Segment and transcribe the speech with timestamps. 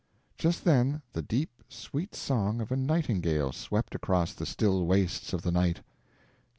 [0.35, 5.43] Just then the deep, sweet song of a nightingale swept across the still wastes of
[5.43, 5.81] the night.